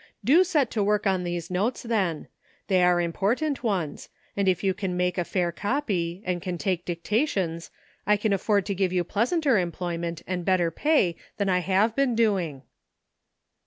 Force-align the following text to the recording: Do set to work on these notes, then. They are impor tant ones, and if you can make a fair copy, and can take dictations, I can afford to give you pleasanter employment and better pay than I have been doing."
Do 0.25 0.43
set 0.43 0.71
to 0.71 0.81
work 0.83 1.05
on 1.05 1.23
these 1.23 1.51
notes, 1.51 1.83
then. 1.83 2.27
They 2.69 2.81
are 2.81 2.95
impor 2.95 3.37
tant 3.37 3.61
ones, 3.61 4.09
and 4.35 4.47
if 4.47 4.63
you 4.63 4.73
can 4.73 4.97
make 4.97 5.19
a 5.19 5.23
fair 5.23 5.51
copy, 5.51 6.23
and 6.25 6.41
can 6.41 6.57
take 6.57 6.85
dictations, 6.85 7.69
I 8.07 8.17
can 8.17 8.33
afford 8.33 8.65
to 8.65 8.73
give 8.73 8.91
you 8.91 9.03
pleasanter 9.03 9.59
employment 9.59 10.23
and 10.25 10.43
better 10.43 10.71
pay 10.71 11.17
than 11.37 11.49
I 11.49 11.59
have 11.59 11.95
been 11.95 12.15
doing." 12.15 12.63